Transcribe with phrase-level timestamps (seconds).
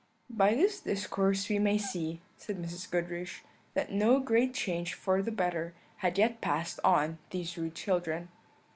[0.31, 2.89] "By this discourse we may see," said Mrs.
[2.89, 3.43] Goodriche,
[3.75, 8.29] "that no great change for the better had yet passed on these rude children.